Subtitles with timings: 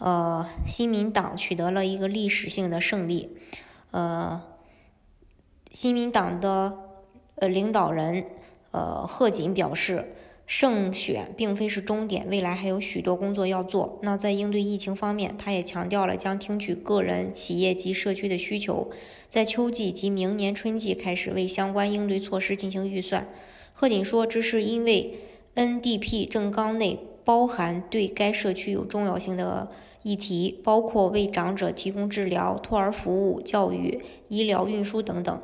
[0.00, 3.36] 呃，新民党取得了一个历史性的胜利。
[3.90, 4.42] 呃，
[5.70, 6.72] 新民党的
[7.34, 8.24] 呃领导人
[8.70, 10.14] 呃贺锦表示，
[10.46, 13.98] 胜选并非是终点，未来还有许多工作要做。
[14.00, 18.90] 那在应对疫情方面，他也强调了将听取个人、企业及社区的需求，
[19.28, 23.28] 在秋季及明年春季开始为相关应对措施进行预算。
[23.74, 25.18] 贺锦说，这是因为
[25.56, 29.70] NDP 政纲内包含对该社区有重要性的。
[30.02, 35.42] 议题包括为长者提供治疗、托儿服务、教育、医疗、运输等等。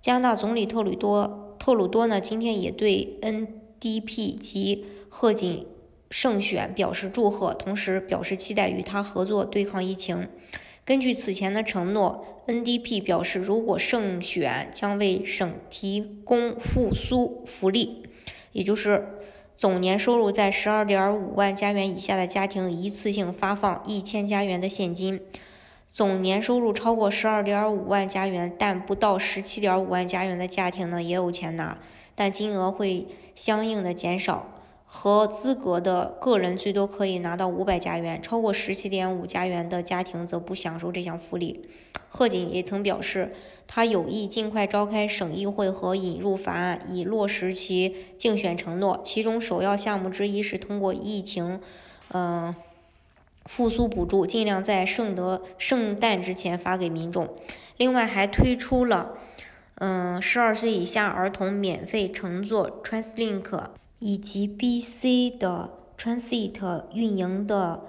[0.00, 5.66] 加拿大总理特鲁多特鲁多呢，今天也对 NDP 及贺锦
[6.10, 10.28] 胜选表示祝贺，同时表示期待与他合作对抗疫情。
[10.84, 18.04] 根据此前的承诺，NDP 表示，如果胜选，将为省提供复苏福利，
[18.52, 19.15] 也就是。
[19.56, 25.18] 总年收入在十二点五万加元以下的家庭，一次性发放一千加元的现金；
[25.86, 31.78] 总年收入超过十二点五万加元，但不到十七点五万加元的家庭呢，也有钱拿，
[32.14, 34.46] 但金额会相应的减少。
[34.88, 41.68] 和资格的个人最多可以拿到五百加元，超过十七点五加元的家庭则不享受这项福利。
[42.08, 43.34] 贺锦也曾表示，
[43.66, 49.00] 他有意尽快召开省议会和引入法案，以落实其竞选承诺。
[49.04, 51.60] 其中首要项目之一是通过疫情，
[52.12, 52.54] 嗯，
[53.44, 57.28] 复苏补助，尽量在圣德圣诞之前发给民众。
[57.76, 59.18] 另外还推出了，
[59.74, 63.64] 嗯，十二岁以下儿童免费乘坐 TransLink。
[63.98, 67.82] 以及 BC 的 Transit 运营的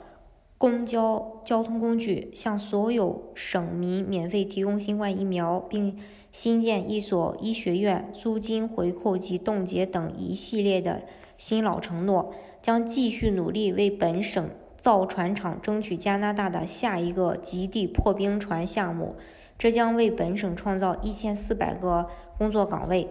[0.58, 5.98] 公交交通工具，向所有省民免费提供新冠疫苗，并
[6.32, 11.04] 新建一所医学院，租金回扣及冻结等一系列的
[11.38, 19.16] 新老承诺，将继续努力为本省造船厂争取加拿大的下一个极地破冰船项目，
[19.58, 22.08] 这将为本省创造一千四百个
[22.38, 23.08] 工作岗位。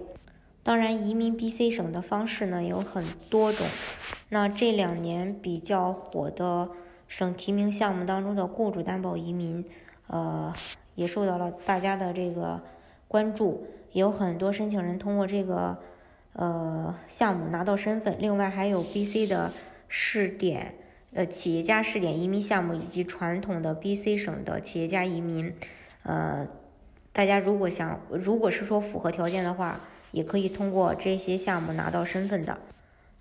[0.66, 3.64] 当然，移民 BC 省的方式呢有很多种。
[4.30, 6.68] 那这两年比较火的
[7.06, 9.64] 省提名项目当中的雇主担保移民，
[10.08, 10.52] 呃，
[10.96, 12.60] 也受到了大家的这个
[13.06, 13.64] 关注。
[13.92, 15.78] 有很多申请人通过这个
[16.32, 18.16] 呃项目拿到身份。
[18.18, 19.52] 另外还有 BC 的
[19.86, 20.74] 试点，
[21.14, 25.54] 呃，企业家试点移民项目，以及传统的 BC 省的企业家移民。
[26.02, 26.48] 呃，
[27.16, 29.80] 大家如果想，如果是说符合条件的话。
[30.12, 32.56] 也可以通过这些项目拿到身份的。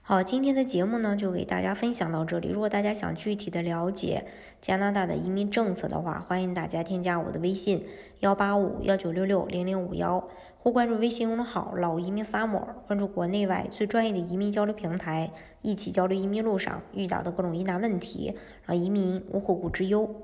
[0.02, 2.48] 好，今天的节目呢就给大家分享到这里。
[2.48, 4.24] 如果大家想具体的了解
[4.62, 7.84] 加拿大的移民政策的话，欢迎大家添加我的微信
[8.22, 10.26] 幺八五幺九六六零零五幺，
[10.60, 15.32] 或关注微信公众号“老移民 summer”，关注国内外最专业的移民交流平台，
[15.64, 18.34] 一起交流移民路上遇到的各种疑难问题，
[18.66, 20.16] 让移民无后顾之忧。